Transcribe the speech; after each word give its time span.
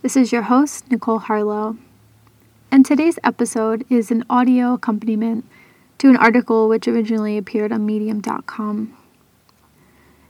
This 0.00 0.16
is 0.16 0.32
your 0.32 0.40
host, 0.40 0.90
Nicole 0.90 1.18
Harlow. 1.18 1.76
And 2.70 2.86
today's 2.86 3.18
episode 3.22 3.84
is 3.90 4.10
an 4.10 4.24
audio 4.30 4.72
accompaniment 4.72 5.44
to 5.98 6.08
an 6.08 6.16
article 6.16 6.66
which 6.66 6.88
originally 6.88 7.36
appeared 7.36 7.72
on 7.72 7.84
Medium.com. 7.84 8.96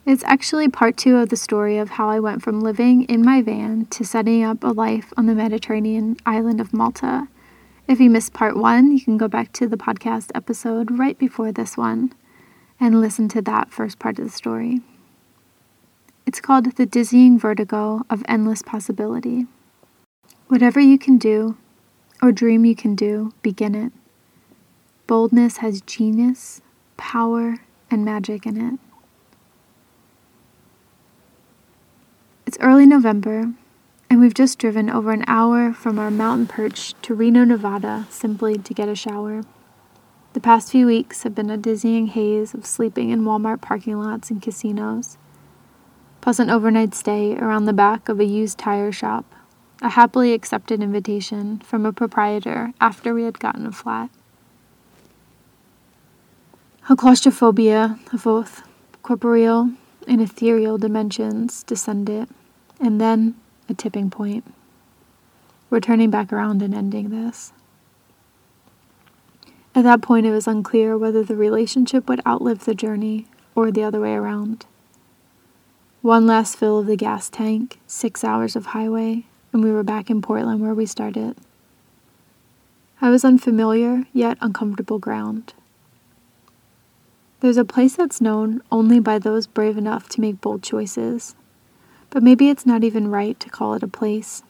It's 0.05 0.25
actually 0.25 0.69
part 0.69 0.97
two 0.97 1.17
of 1.19 1.29
the 1.29 1.37
story 1.37 1.79
of 1.79 1.91
how 1.91 2.09
I 2.09 2.19
went 2.19 2.43
from 2.43 2.61
living 2.61 3.05
in 3.05 3.25
my 3.25 3.41
van 3.41 3.87
to 3.91 4.05
setting 4.05 4.43
up 4.43 4.65
a 4.65 4.73
life 4.73 5.13
on 5.17 5.27
the 5.27 5.35
Mediterranean 5.37 6.17
island 6.27 6.61
of 6.61 6.75
Malta. 6.75 7.29
If 7.87 8.01
you 8.01 8.11
missed 8.11 8.33
part 8.33 8.57
one, 8.57 8.91
you 8.91 9.01
can 9.01 9.17
go 9.17 9.29
back 9.29 9.53
to 9.53 9.69
the 9.69 9.77
podcast 9.77 10.33
episode 10.35 10.99
right 10.99 11.17
before 11.17 11.53
this 11.53 11.77
one 11.77 12.13
and 12.81 13.01
listen 13.01 13.29
to 13.29 13.43
that 13.43 13.71
first 13.71 14.01
part 14.01 14.19
of 14.19 14.25
the 14.25 14.31
story. 14.33 14.83
It's 16.35 16.41
called 16.41 16.75
The 16.75 16.85
Dizzying 16.85 17.39
Vertigo 17.39 18.05
of 18.11 18.25
Endless 18.27 18.61
Possibility. 18.61 19.47
Whatever 20.49 20.81
you 20.81 20.99
can 20.99 21.17
do, 21.17 21.57
or 22.21 22.33
dream 22.33 22.65
you 22.65 22.75
can 22.75 22.97
do, 22.97 23.33
begin 23.41 23.77
it. 23.77 23.93
Boldness 25.07 25.59
has 25.59 25.81
genius, 25.81 26.61
power, 26.97 27.59
and 27.89 28.05
magic 28.05 28.47
in 28.47 28.61
it. 28.61 28.81
It's 32.47 32.59
early 32.59 32.85
November, 32.85 33.53
and 34.11 34.19
we've 34.19 34.35
just 34.35 34.59
driven 34.59 34.91
over 34.91 35.13
an 35.13 35.23
hour 35.29 35.73
from 35.73 36.01
our 36.01 36.11
mountain 36.11 36.49
perch 36.49 37.01
to 37.03 37.15
Reno, 37.15 37.45
Nevada, 37.45 38.09
simply 38.11 38.59
to 38.59 38.75
get 38.75 38.89
a 38.89 38.97
shower. 38.97 39.45
The 40.33 40.41
past 40.41 40.73
few 40.73 40.87
weeks 40.87 41.23
have 41.23 41.37
been 41.37 41.49
a 41.49 41.57
dizzying 41.57 42.09
haze 42.09 42.55
of 42.55 42.67
sleeping 42.67 43.11
in 43.11 43.21
Walmart 43.21 43.61
parking 43.61 44.01
lots 44.01 44.33
and 44.33 44.43
casinos, 44.43 45.17
plus 46.25 46.39
an 46.39 46.49
overnight 46.49 46.95
stay 46.95 47.37
around 47.37 47.67
the 47.67 47.73
back 47.75 48.09
of 48.09 48.19
a 48.19 48.25
used 48.25 48.57
tire 48.57 48.91
shop, 48.91 49.27
a 49.83 49.91
happily 49.91 50.33
accepted 50.33 50.83
invitation 50.83 51.59
from 51.59 51.85
a 51.85 51.93
proprietor 51.93 52.73
after 52.81 53.13
we 53.13 53.25
had 53.25 53.39
gotten 53.39 53.67
a 53.67 53.71
flat. 53.71 54.09
A 56.89 56.97
claustrophobia 56.97 57.99
of 58.11 58.25
both 58.25 58.67
corporeal 59.03 59.73
and 60.09 60.23
ethereal 60.23 60.79
dimensions 60.79 61.63
descended 61.63 62.31
and 62.81 62.99
then 62.99 63.35
a 63.69 63.75
tipping 63.75 64.09
point. 64.09 64.51
We're 65.69 65.81
turning 65.81 66.09
back 66.09 66.33
around 66.33 66.63
and 66.63 66.75
ending 66.75 67.11
this. 67.11 67.53
At 69.75 69.85
that 69.85 70.01
point, 70.01 70.25
it 70.25 70.31
was 70.31 70.47
unclear 70.47 70.97
whether 70.97 71.23
the 71.23 71.37
relationship 71.37 72.09
would 72.09 72.27
outlive 72.27 72.65
the 72.65 72.75
journey 72.75 73.27
or 73.55 73.71
the 73.71 73.85
other 73.85 74.01
way 74.01 74.15
around. 74.15 74.65
One 76.05 76.27
last 76.27 76.59
fill 76.59 76.81
of 76.81 76.87
the 76.87 76.97
gas 76.97 77.31
tank, 77.31 77.81
six 77.87 78.23
hours 78.23 78.57
of 78.57 78.67
highway, 78.67 79.25
and 79.55 79.65
we 79.65 79.73
were 79.73 79.83
back 79.83 80.11
in 80.11 80.21
Portland 80.21 80.61
where 80.61 80.75
we 80.75 80.85
started. 80.85 81.35
I 83.01 83.09
was 83.09 83.25
unfamiliar 83.25 84.05
yet 84.13 84.37
uncomfortable 84.43 84.99
ground. 84.99 85.55
There's 87.41 87.57
a 87.57 87.65
place 87.65 87.97
that's 87.97 88.21
known 88.21 88.61
only 88.71 89.01
by 89.01 89.19
those 89.19 89.47
brave 89.47 89.79
enough 89.79 90.11
to 90.11 90.21
make 90.21 90.43
bold 90.43 90.63
choices 90.63 91.37
but 92.11 92.23
maybe 92.23 92.51
it's 92.51 92.67
not 92.67 92.85
even 92.85 93.11
right 93.11 93.41
to 93.41 93.49
call 93.49 93.73
it 93.73 93.83
a 93.83 93.89
place. 93.89 94.43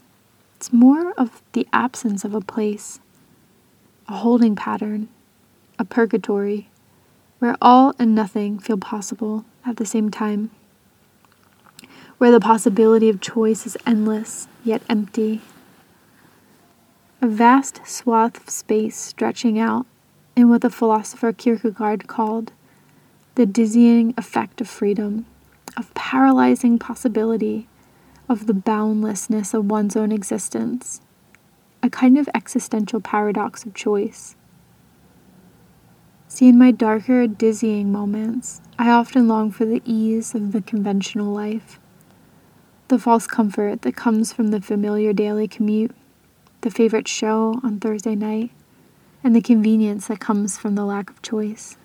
It's 0.57 0.73
more 0.73 1.13
of 1.13 1.41
the 1.53 1.69
absence 1.73 2.25
of 2.25 2.35
a 2.35 2.41
place, 2.41 2.99
a 4.09 4.17
holding 4.17 4.57
pattern, 4.57 5.09
a 5.79 5.85
purgatory, 5.85 6.69
where 7.39 7.57
all 7.63 7.95
and 7.97 8.13
nothing 8.13 8.59
feel 8.59 8.77
possible 8.77 9.45
at 9.65 9.77
the 9.77 9.87
same 9.87 10.11
time, 10.11 10.51
where 12.19 12.31
the 12.31 12.41
possibility 12.41 13.09
of 13.09 13.21
choice 13.21 13.67
is 13.67 13.77
endless 13.87 14.49
yet 14.65 14.83
empty. 14.89 15.41
A 17.21 17.27
vast 17.27 17.87
swath 17.87 18.41
of 18.41 18.51
space 18.51 18.97
stretching 18.97 19.59
out 19.59 19.87
in 20.37 20.49
what 20.49 20.61
the 20.63 20.71
philosopher 20.71 21.33
Kierkegaard 21.33 22.07
called 22.07 22.53
the 23.35 23.47
dizzying 23.47 24.15
effect 24.17 24.61
of 24.61 24.69
freedom 24.69 25.27
of 25.77 25.93
paralyzing 25.95 26.79
possibility, 26.79 27.69
of 28.29 28.47
the 28.47 28.55
boundlessness 28.55 29.55
of 29.55 29.71
one's 29.71 29.97
own 29.97 30.13
existence, 30.13 31.01
a 31.83 31.91
kind 31.91 32.17
of 32.17 32.29
existential 32.35 33.01
paradox 33.01 33.65
of 33.65 33.75
choice. 33.75 34.37
See, 36.29 36.49
in 36.49 36.59
my 36.59 36.71
darker, 36.71 37.27
dizzying 37.27 37.93
moments, 37.93 38.61
I 38.79 38.91
often 38.91 39.29
long 39.29 39.51
for 39.51 39.65
the 39.65 39.83
ease 39.85 40.35
of 40.35 40.53
the 40.53 40.63
conventional 40.63 41.33
life, 41.33 41.79
the 42.89 42.99
false 42.99 43.27
comfort 43.27 43.83
that 43.83 43.97
comes 43.97 44.33
from 44.33 44.49
the 44.49 44.61
familiar 44.61 45.13
daily 45.13 45.49
commute, 45.49 45.95
the 46.61 46.71
favorite 46.71 47.09
show 47.09 47.61
on 47.63 47.81
Thursday 47.81 48.15
night, 48.15 48.51
and 49.23 49.35
the 49.35 49.41
convenience 49.41 50.09
that 50.09 50.21
comes 50.21 50.59
from 50.59 50.75
the 50.75 50.85
lack 50.85 51.09
of 51.09 51.23
choice. 51.23 51.79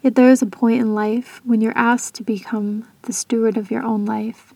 Yet 0.00 0.14
there 0.14 0.30
is 0.30 0.42
a 0.42 0.46
point 0.46 0.80
in 0.80 0.94
life 0.94 1.40
when 1.44 1.60
you're 1.60 1.76
asked 1.76 2.14
to 2.16 2.22
become 2.22 2.88
the 3.02 3.12
steward 3.12 3.56
of 3.56 3.70
your 3.70 3.82
own 3.82 4.04
life, 4.04 4.54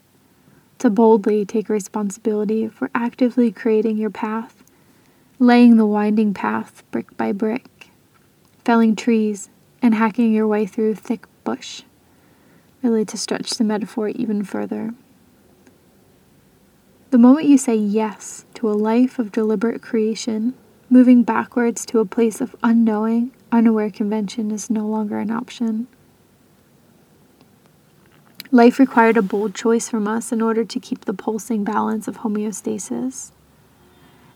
to 0.78 0.90
boldly 0.90 1.44
take 1.44 1.68
responsibility 1.68 2.68
for 2.68 2.90
actively 2.94 3.50
creating 3.50 3.96
your 3.96 4.10
path, 4.10 4.62
laying 5.38 5.76
the 5.76 5.86
winding 5.86 6.32
path 6.32 6.84
brick 6.90 7.16
by 7.16 7.32
brick, 7.32 7.90
felling 8.64 8.94
trees, 8.94 9.48
and 9.82 9.94
hacking 9.94 10.32
your 10.32 10.46
way 10.46 10.66
through 10.66 10.94
thick 10.94 11.26
bush, 11.44 11.82
really 12.86 13.04
to 13.04 13.18
stretch 13.18 13.50
the 13.50 13.64
metaphor 13.64 14.08
even 14.08 14.44
further. 14.44 14.94
The 17.10 17.18
moment 17.18 17.46
you 17.46 17.58
say 17.58 17.74
yes 17.74 18.44
to 18.54 18.70
a 18.70 18.72
life 18.72 19.18
of 19.18 19.32
deliberate 19.32 19.82
creation, 19.82 20.54
moving 20.88 21.24
backwards 21.24 21.84
to 21.86 21.98
a 21.98 22.04
place 22.04 22.40
of 22.40 22.54
unknowing 22.62 23.32
unaware 23.50 23.90
convention 23.90 24.50
is 24.50 24.70
no 24.70 24.86
longer 24.86 25.18
an 25.18 25.30
option. 25.30 25.88
Life 28.52 28.78
required 28.78 29.16
a 29.16 29.22
bold 29.22 29.54
choice 29.54 29.88
from 29.88 30.06
us 30.06 30.30
in 30.30 30.40
order 30.40 30.64
to 30.64 30.80
keep 30.80 31.04
the 31.04 31.12
pulsing 31.12 31.64
balance 31.64 32.06
of 32.06 32.18
homeostasis. 32.18 33.32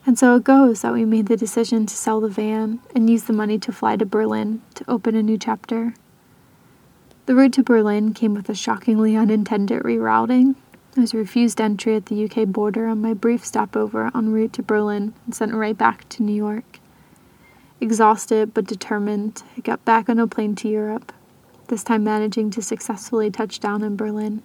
And 0.05 0.19
so 0.19 0.35
it 0.35 0.45
goes 0.45 0.83
that 0.83 0.93
we 0.93 1.05
made 1.05 1.27
the 1.27 1.37
decision 1.37 1.87
to 1.87 1.95
sell 1.95 2.21
the 2.21 2.29
van 2.29 2.81
and 2.95 3.09
use 3.09 3.25
the 3.25 3.33
money 3.33 3.59
to 3.61 3.73
fly 3.73 3.97
to 3.97 4.07
Berlin 4.07 4.63
to 4.75 4.85
open 4.91 5.15
a 5.15 5.23
new 5.23 5.39
chapter. 5.39 5.95
The 7.31 7.37
route 7.37 7.53
to 7.53 7.63
Berlin 7.63 8.13
came 8.13 8.35
with 8.35 8.49
a 8.49 8.57
shockingly 8.57 9.15
unintended 9.15 9.85
rerouting. 9.85 10.57
I 10.97 11.03
was 11.03 11.15
refused 11.15 11.61
entry 11.61 11.95
at 11.95 12.07
the 12.07 12.25
UK 12.25 12.49
border 12.49 12.89
on 12.89 13.01
my 13.01 13.15
brief 13.15 13.47
stopover 13.47 14.11
en 14.13 14.33
route 14.33 14.53
to 14.55 14.65
Berlin 14.65 15.15
and 15.25 15.33
sent 15.33 15.55
right 15.55 15.79
back 15.79 16.09
to 16.09 16.25
New 16.25 16.35
York. 16.35 16.81
Exhausted 17.81 18.53
but 18.53 18.67
determined, 18.67 19.45
I 19.57 19.61
got 19.61 19.85
back 19.85 20.09
on 20.09 20.19
a 20.19 20.27
plane 20.27 20.57
to 20.57 20.69
Europe, 20.69 21.13
this 21.69 21.85
time 21.85 22.03
managing 22.03 22.51
to 22.51 22.63
successfully 22.63 23.31
touch 23.31 23.61
down 23.61 23.85
in 23.85 23.95
Berlin. 23.95 24.43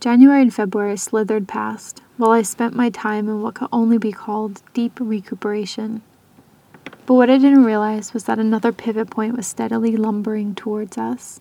January 0.00 0.40
and 0.40 0.54
February 0.54 0.96
slithered 0.96 1.46
past, 1.46 2.00
while 2.16 2.30
I 2.30 2.40
spent 2.40 2.74
my 2.74 2.88
time 2.88 3.28
in 3.28 3.42
what 3.42 3.56
could 3.56 3.68
only 3.70 3.98
be 3.98 4.12
called 4.12 4.62
deep 4.72 4.98
recuperation. 4.98 6.00
But 7.10 7.16
what 7.16 7.28
I 7.28 7.38
didn't 7.38 7.64
realize 7.64 8.14
was 8.14 8.22
that 8.26 8.38
another 8.38 8.70
pivot 8.70 9.10
point 9.10 9.36
was 9.36 9.44
steadily 9.44 9.96
lumbering 9.96 10.54
towards 10.54 10.96
us. 10.96 11.40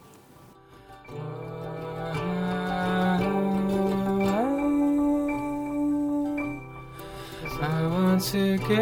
I 7.62 7.86
want 7.86 8.24
to 8.24 8.57
get 8.57 8.80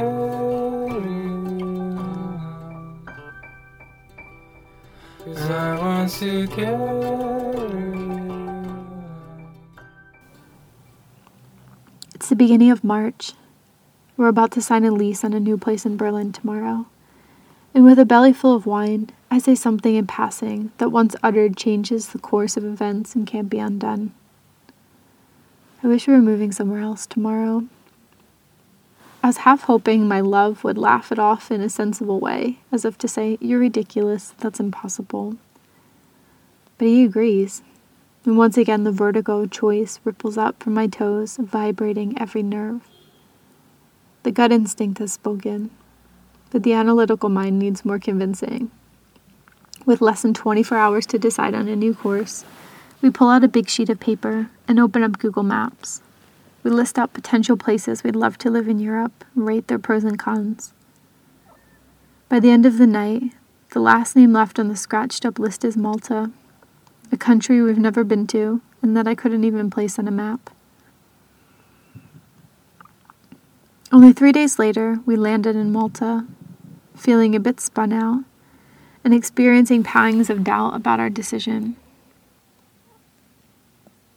I 5.35 5.77
want 5.81 6.09
to 6.09 6.47
get 6.47 6.79
It's 12.15 12.29
the 12.29 12.35
beginning 12.37 12.71
of 12.71 12.85
March. 12.85 13.33
We're 14.17 14.29
about 14.29 14.49
to 14.53 14.63
sign 14.63 14.83
a 14.83 14.89
lease 14.89 15.23
on 15.23 15.33
a 15.33 15.39
new 15.39 15.59
place 15.59 15.85
in 15.85 15.95
Berlin 15.95 16.31
tomorrow, 16.31 16.87
And 17.75 17.85
with 17.85 17.99
a 17.99 18.05
belly 18.05 18.33
full 18.33 18.55
of 18.55 18.65
wine, 18.65 19.11
I 19.29 19.37
say 19.37 19.53
something 19.53 19.93
in 19.93 20.07
passing 20.07 20.71
that 20.79 20.89
once 20.89 21.15
uttered 21.21 21.55
changes 21.55 22.07
the 22.07 22.17
course 22.17 22.57
of 22.57 22.65
events 22.65 23.13
and 23.13 23.27
can't 23.27 23.47
be 23.47 23.59
undone. 23.59 24.15
I 25.83 25.87
wish 25.87 26.07
we 26.07 26.13
were 26.13 26.21
moving 26.21 26.51
somewhere 26.51 26.81
else 26.81 27.05
tomorrow. 27.05 27.67
I 29.21 29.27
was 29.27 29.37
half 29.37 29.63
hoping 29.63 30.07
my 30.07 30.21
love 30.21 30.63
would 30.63 30.79
laugh 30.79 31.11
it 31.11 31.19
off 31.19 31.51
in 31.51 31.61
a 31.61 31.69
sensible 31.69 32.19
way, 32.19 32.57
as 32.71 32.85
if 32.85 32.97
to 32.99 33.07
say, 33.07 33.37
You're 33.39 33.59
ridiculous, 33.59 34.33
that's 34.39 34.59
impossible. 34.59 35.37
But 36.79 36.87
he 36.87 37.03
agrees, 37.03 37.61
and 38.25 38.35
once 38.35 38.57
again 38.57 38.83
the 38.83 38.91
vertigo 38.91 39.41
of 39.41 39.51
choice 39.51 39.99
ripples 40.03 40.39
up 40.39 40.63
from 40.63 40.73
my 40.73 40.87
toes, 40.87 41.37
vibrating 41.39 42.19
every 42.19 42.41
nerve. 42.41 42.81
The 44.27 44.33
gut 44.33 44.51
instinct 44.51 44.99
has 44.99 45.13
spoken, 45.13 45.69
but 46.51 46.63
the 46.63 46.73
analytical 46.73 47.29
mind 47.29 47.59
needs 47.59 47.85
more 47.85 47.97
convincing. 47.97 48.69
With 49.85 50.01
less 50.01 50.23
than 50.23 50.33
24 50.33 50.77
hours 50.77 51.05
to 51.05 51.17
decide 51.17 51.55
on 51.55 51.69
a 51.69 51.77
new 51.77 51.95
course, 51.95 52.43
we 53.01 53.09
pull 53.09 53.29
out 53.29 53.45
a 53.45 53.47
big 53.47 53.69
sheet 53.69 53.89
of 53.89 54.01
paper 54.01 54.49
and 54.67 54.81
open 54.81 55.01
up 55.01 55.17
Google 55.17 55.43
Maps. 55.43 56.01
We 56.61 56.71
list 56.71 56.99
out 56.99 57.13
potential 57.13 57.55
places 57.55 58.03
we'd 58.03 58.17
love 58.17 58.37
to 58.39 58.51
live 58.51 58.67
in 58.67 58.81
Europe 58.81 59.23
and 59.33 59.47
rate 59.47 59.69
their 59.69 59.79
pros 59.79 60.03
and 60.03 60.19
cons. 60.19 60.73
By 62.27 62.41
the 62.41 62.51
end 62.51 62.65
of 62.65 62.79
the 62.79 62.85
night, 62.85 63.31
the 63.69 63.79
last 63.79 64.13
name 64.13 64.33
left 64.33 64.59
on 64.59 64.67
the 64.67 64.75
scratched 64.75 65.25
up 65.25 65.39
list 65.39 65.63
is 65.63 65.77
Malta, 65.77 66.31
a 67.13 67.17
country 67.17 67.61
we've 67.61 67.77
never 67.77 68.03
been 68.03 68.27
to 68.27 68.59
and 68.81 68.93
that 68.97 69.07
I 69.07 69.15
couldn't 69.15 69.45
even 69.45 69.69
place 69.69 69.97
on 69.97 70.05
a 70.05 70.11
map. 70.11 70.49
Only 73.91 74.11
three 74.11 74.33
days 74.33 74.59
later, 74.59 74.99
we 75.05 75.15
landed 75.15 75.55
in 75.55 75.71
Malta, 75.71 76.25
feeling 76.95 77.35
a 77.35 77.39
bit 77.39 77.61
spun 77.61 77.93
out 77.93 78.25
and 79.03 79.13
experiencing 79.13 79.83
pangs 79.83 80.29
of 80.29 80.43
doubt 80.43 80.75
about 80.75 80.99
our 80.99 81.09
decision. 81.09 81.77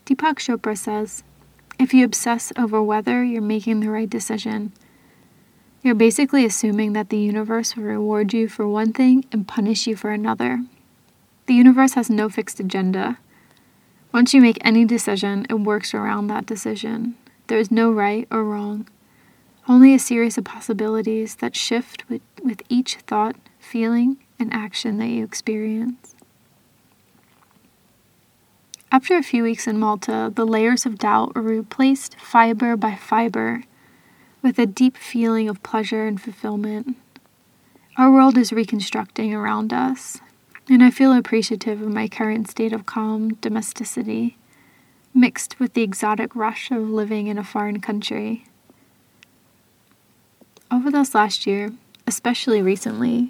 Deepak 0.07 0.39
Chopra 0.39 0.77
says 0.77 1.23
if 1.79 1.95
you 1.95 2.05
obsess 2.05 2.53
over 2.59 2.83
whether 2.83 3.23
you're 3.23 3.41
making 3.41 3.79
the 3.79 3.91
right 3.91 4.11
decision, 4.11 4.73
you're 5.83 5.95
basically 5.95 6.45
assuming 6.45 6.93
that 6.93 7.09
the 7.09 7.17
universe 7.17 7.77
will 7.77 7.85
reward 7.85 8.33
you 8.33 8.49
for 8.49 8.67
one 8.67 8.93
thing 8.93 9.25
and 9.31 9.47
punish 9.47 9.87
you 9.87 9.95
for 9.95 10.11
another. 10.11 10.65
The 11.47 11.55
universe 11.55 11.95
has 11.95 12.11
no 12.11 12.29
fixed 12.29 12.59
agenda. 12.59 13.19
Once 14.13 14.35
you 14.35 14.41
make 14.41 14.59
any 14.63 14.85
decision, 14.85 15.47
it 15.49 15.55
works 15.55 15.95
around 15.95 16.27
that 16.27 16.45
decision. 16.45 17.15
There 17.47 17.59
is 17.59 17.71
no 17.71 17.91
right 17.93 18.27
or 18.31 18.45
wrong, 18.45 18.89
only 19.71 19.95
a 19.95 20.01
series 20.01 20.37
of 20.37 20.43
possibilities 20.43 21.37
that 21.37 21.55
shift 21.55 22.03
with, 22.11 22.21
with 22.43 22.61
each 22.69 22.97
thought, 23.07 23.37
feeling, 23.61 24.17
and 24.37 24.53
action 24.53 24.99
that 24.99 25.07
you 25.07 25.23
experience. 25.23 26.17
After 28.91 29.17
a 29.17 29.23
few 29.23 29.45
weeks 29.45 29.69
in 29.69 29.79
Malta, 29.79 30.33
the 30.35 30.45
layers 30.45 30.87
of 30.87 30.99
doubt 30.99 31.37
were 31.37 31.43
replaced 31.43 32.17
fiber 32.19 32.77
by 32.77 32.97
fiber 32.97 33.63
with 34.43 34.59
a 34.59 34.67
deep 34.67 34.97
feeling 34.97 35.49
of 35.49 35.63
pleasure 35.63 36.05
and 36.05 36.21
fulfillment. 36.21 36.97
Our 37.97 38.11
world 38.11 38.37
is 38.37 38.53
reconstructing 38.53 39.33
around 39.33 39.73
us, 39.73 40.19
and 40.69 40.83
I 40.83 40.91
feel 40.91 41.13
appreciative 41.13 41.81
of 41.81 41.93
my 41.93 42.09
current 42.09 42.51
state 42.51 42.73
of 42.73 42.87
calm 42.87 43.35
domesticity, 43.35 44.37
mixed 45.15 45.61
with 45.61 45.75
the 45.75 45.83
exotic 45.83 46.35
rush 46.35 46.73
of 46.73 46.91
living 46.91 47.29
in 47.29 47.39
a 47.39 47.45
foreign 47.45 47.81
country. 47.81 48.47
Over 50.73 50.93
this 50.93 51.17
last 51.17 51.49
year, 51.49 51.73
especially 52.07 52.63
recently, 52.63 53.29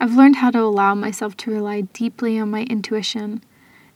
I've 0.00 0.16
learned 0.16 0.36
how 0.36 0.50
to 0.50 0.60
allow 0.60 0.96
myself 0.96 1.36
to 1.38 1.52
rely 1.52 1.82
deeply 1.82 2.36
on 2.36 2.50
my 2.50 2.64
intuition 2.64 3.44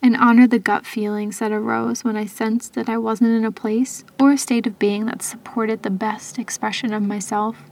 and 0.01 0.17
honor 0.17 0.47
the 0.47 0.61
gut 0.61 0.87
feelings 0.87 1.41
that 1.41 1.51
arose 1.51 2.05
when 2.05 2.17
I 2.17 2.27
sensed 2.27 2.75
that 2.75 2.89
I 2.89 2.99
wasn't 2.99 3.31
in 3.31 3.45
a 3.45 3.51
place 3.51 4.05
or 4.21 4.31
a 4.31 4.39
state 4.39 4.69
of 4.69 4.79
being 4.79 5.07
that 5.07 5.23
supported 5.23 5.83
the 5.83 5.91
best 5.91 6.39
expression 6.39 6.93
of 6.93 7.03
myself, 7.03 7.65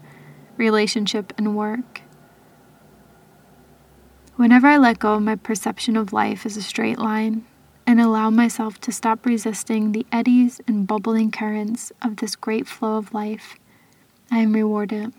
relationship, 0.57 1.33
and 1.39 1.57
work. 1.57 2.03
Whenever 4.35 4.67
I 4.67 4.77
let 4.77 4.99
go 4.99 5.15
of 5.15 5.23
my 5.23 5.37
perception 5.37 5.97
of 5.97 6.13
life 6.13 6.45
as 6.45 6.57
a 6.57 6.63
straight 6.63 6.99
line 6.99 7.45
and 7.87 8.01
allow 8.01 8.29
myself 8.29 8.81
to 8.81 8.91
stop 8.91 9.25
resisting 9.25 9.93
the 9.93 10.07
eddies 10.11 10.61
and 10.67 10.89
bubbling 10.89 11.31
currents 11.31 11.93
of 12.03 12.17
this 12.17 12.35
great 12.35 12.67
flow 12.67 12.97
of 12.97 13.15
life, 13.15 13.57
I 14.31 14.38
am 14.38 14.53
rewarded. 14.53 15.12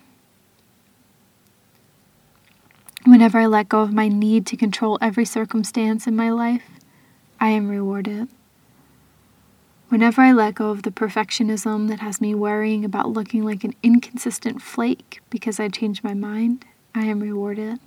Whenever 3.06 3.40
I 3.40 3.46
let 3.46 3.68
go 3.68 3.82
of 3.82 3.92
my 3.92 4.08
need 4.08 4.46
to 4.48 4.56
control 4.56 4.98
every 5.02 5.26
circumstance 5.26 6.08
in 6.08 6.16
my 6.16 6.30
life, 6.30 6.64
I 7.40 7.50
am 7.50 7.68
rewarded. 7.68 8.30
Whenever 9.90 10.22
I 10.22 10.32
let 10.32 10.56
go 10.56 10.70
of 10.70 10.84
the 10.84 10.92
perfectionism 10.92 11.90
that 11.90 12.00
has 12.00 12.22
me 12.22 12.34
worrying 12.34 12.86
about 12.86 13.10
looking 13.10 13.44
like 13.44 13.66
an 13.66 13.74
inconsistent 13.84 14.62
flake 14.62 15.20
because 15.30 15.60
I 15.60 15.68
changed 15.68 16.04
my 16.04 16.14
mind, 16.14 16.64
I 16.96 17.02
am 17.06 17.20
rewarded. 17.20 17.80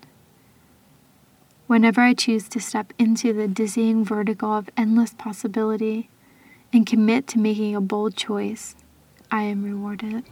Whenever 1.67 2.03
I 2.03 2.13
choose 2.13 2.47
to 2.51 2.61
step 2.61 2.93
into 2.99 3.33
the 3.33 3.49
dizzying 3.49 4.05
vertigo 4.05 4.53
of 4.53 4.69
endless 4.77 5.15
possibility 5.15 6.11
and 6.75 6.85
commit 6.85 7.27
to 7.29 7.39
making 7.39 7.75
a 7.75 7.81
bold 7.81 8.15
choice, 8.15 8.75
I 9.31 9.45
am 9.45 9.65
rewarded. 9.65 10.25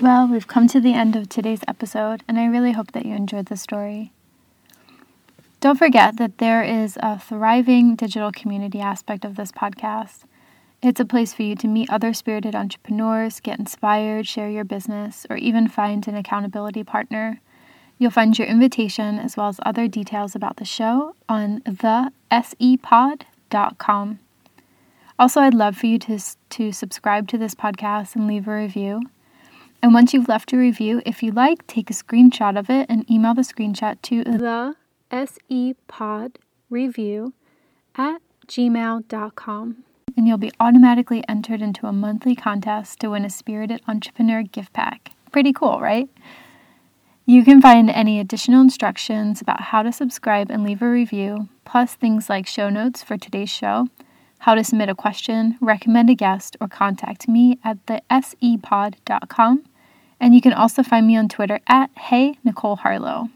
Well, 0.00 0.28
we've 0.28 0.46
come 0.46 0.68
to 0.68 0.80
the 0.80 0.94
end 0.94 1.16
of 1.16 1.28
today's 1.28 1.60
episode, 1.66 2.22
and 2.28 2.38
I 2.38 2.46
really 2.46 2.72
hope 2.72 2.92
that 2.92 3.04
you 3.04 3.14
enjoyed 3.14 3.46
the 3.46 3.56
story. 3.56 4.12
Don't 5.60 5.78
forget 5.78 6.18
that 6.18 6.36
there 6.36 6.62
is 6.62 6.98
a 7.02 7.18
thriving 7.18 7.96
digital 7.96 8.30
community 8.30 8.78
aspect 8.78 9.24
of 9.24 9.36
this 9.36 9.50
podcast. 9.50 10.24
It's 10.82 11.00
a 11.00 11.06
place 11.06 11.32
for 11.32 11.44
you 11.44 11.56
to 11.56 11.66
meet 11.66 11.88
other 11.88 12.12
spirited 12.12 12.54
entrepreneurs, 12.54 13.40
get 13.40 13.58
inspired, 13.58 14.26
share 14.26 14.50
your 14.50 14.64
business, 14.64 15.24
or 15.30 15.38
even 15.38 15.66
find 15.66 16.06
an 16.06 16.14
accountability 16.14 16.84
partner. 16.84 17.40
You'll 17.98 18.10
find 18.10 18.38
your 18.38 18.46
invitation 18.46 19.18
as 19.18 19.38
well 19.38 19.48
as 19.48 19.58
other 19.64 19.88
details 19.88 20.34
about 20.34 20.58
the 20.58 20.66
show 20.66 21.16
on 21.26 21.62
thesepod.com. 21.62 24.18
Also, 25.18 25.40
I'd 25.40 25.54
love 25.54 25.78
for 25.78 25.86
you 25.86 25.98
to, 26.00 26.20
to 26.50 26.72
subscribe 26.72 27.28
to 27.28 27.38
this 27.38 27.54
podcast 27.54 28.14
and 28.14 28.26
leave 28.26 28.46
a 28.46 28.54
review. 28.54 29.00
And 29.82 29.94
once 29.94 30.12
you've 30.12 30.28
left 30.28 30.52
a 30.52 30.58
review, 30.58 31.00
if 31.06 31.22
you 31.22 31.32
like, 31.32 31.66
take 31.66 31.88
a 31.88 31.94
screenshot 31.94 32.58
of 32.58 32.68
it 32.68 32.90
and 32.90 33.10
email 33.10 33.32
the 33.32 33.40
screenshot 33.40 34.02
to 34.02 34.22
the 34.22 34.76
sepodreview 35.10 37.32
at 37.96 38.20
gmail.com. 38.46 39.84
And 40.16 40.26
you'll 40.26 40.38
be 40.38 40.52
automatically 40.58 41.22
entered 41.28 41.60
into 41.60 41.86
a 41.86 41.92
monthly 41.92 42.34
contest 42.34 43.00
to 43.00 43.10
win 43.10 43.24
a 43.24 43.30
Spirited 43.30 43.82
Entrepreneur 43.86 44.42
gift 44.42 44.72
pack. 44.72 45.10
Pretty 45.30 45.52
cool, 45.52 45.80
right? 45.80 46.08
You 47.26 47.44
can 47.44 47.60
find 47.60 47.90
any 47.90 48.20
additional 48.20 48.60
instructions 48.60 49.40
about 49.40 49.60
how 49.60 49.82
to 49.82 49.92
subscribe 49.92 50.50
and 50.50 50.62
leave 50.62 50.80
a 50.80 50.88
review, 50.88 51.48
plus 51.64 51.94
things 51.94 52.30
like 52.30 52.46
show 52.46 52.70
notes 52.70 53.02
for 53.02 53.18
today's 53.18 53.50
show, 53.50 53.88
how 54.38 54.54
to 54.54 54.62
submit 54.62 54.88
a 54.88 54.94
question, 54.94 55.58
recommend 55.60 56.08
a 56.08 56.14
guest, 56.14 56.56
or 56.60 56.68
contact 56.68 57.28
me 57.28 57.58
at 57.64 57.84
the 57.88 58.00
sepod.com. 58.10 59.64
And 60.20 60.34
you 60.34 60.40
can 60.40 60.52
also 60.52 60.82
find 60.82 61.06
me 61.06 61.16
on 61.16 61.28
Twitter 61.28 61.60
at 61.66 61.90
Hey 61.98 62.38
Nicole 62.44 62.76
Harlow. 62.76 63.28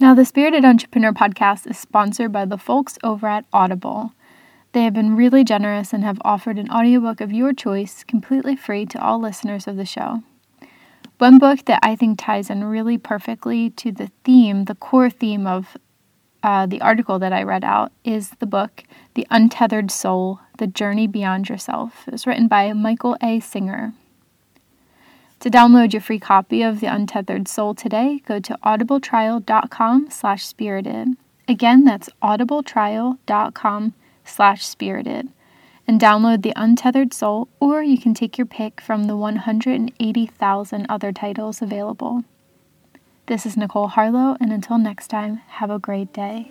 Now, 0.00 0.14
the 0.14 0.24
Spirited 0.24 0.64
Entrepreneur 0.64 1.12
podcast 1.12 1.68
is 1.68 1.76
sponsored 1.76 2.30
by 2.30 2.44
the 2.44 2.56
folks 2.56 2.98
over 3.02 3.26
at 3.26 3.46
Audible. 3.52 4.12
They 4.70 4.84
have 4.84 4.94
been 4.94 5.16
really 5.16 5.42
generous 5.42 5.92
and 5.92 6.04
have 6.04 6.20
offered 6.24 6.56
an 6.56 6.70
audiobook 6.70 7.20
of 7.20 7.32
your 7.32 7.52
choice 7.52 8.04
completely 8.04 8.54
free 8.54 8.86
to 8.86 9.02
all 9.02 9.20
listeners 9.20 9.66
of 9.66 9.76
the 9.76 9.84
show. 9.84 10.22
One 11.18 11.40
book 11.40 11.64
that 11.64 11.80
I 11.82 11.96
think 11.96 12.20
ties 12.20 12.48
in 12.48 12.62
really 12.62 12.96
perfectly 12.96 13.70
to 13.70 13.90
the 13.90 14.12
theme, 14.22 14.66
the 14.66 14.76
core 14.76 15.10
theme 15.10 15.48
of 15.48 15.76
uh, 16.44 16.66
the 16.66 16.80
article 16.80 17.18
that 17.18 17.32
I 17.32 17.42
read 17.42 17.64
out, 17.64 17.90
is 18.04 18.30
the 18.38 18.46
book 18.46 18.84
The 19.14 19.26
Untethered 19.32 19.90
Soul 19.90 20.38
The 20.58 20.68
Journey 20.68 21.08
Beyond 21.08 21.48
Yourself. 21.48 22.04
It 22.06 22.12
was 22.12 22.24
written 22.24 22.46
by 22.46 22.72
Michael 22.72 23.16
A. 23.20 23.40
Singer. 23.40 23.94
To 25.40 25.50
download 25.50 25.92
your 25.92 26.02
free 26.02 26.18
copy 26.18 26.62
of 26.62 26.80
The 26.80 26.88
Untethered 26.88 27.46
Soul 27.46 27.74
today, 27.74 28.20
go 28.26 28.40
to 28.40 28.58
audibletrial.com 28.64 30.10
slash 30.10 30.44
spirited. 30.44 31.08
Again, 31.46 31.84
that's 31.84 32.08
audibletrial.com 32.22 33.94
slash 34.24 34.66
spirited 34.66 35.28
and 35.86 36.00
download 36.00 36.42
The 36.42 36.52
Untethered 36.56 37.14
Soul, 37.14 37.48
or 37.60 37.82
you 37.82 37.98
can 37.98 38.14
take 38.14 38.36
your 38.36 38.46
pick 38.46 38.80
from 38.80 39.04
the 39.04 39.16
180,000 39.16 40.86
other 40.88 41.12
titles 41.12 41.62
available. 41.62 42.24
This 43.26 43.46
is 43.46 43.56
Nicole 43.56 43.88
Harlow, 43.88 44.36
and 44.40 44.52
until 44.52 44.76
next 44.76 45.08
time, 45.08 45.36
have 45.48 45.70
a 45.70 45.78
great 45.78 46.12
day. 46.12 46.50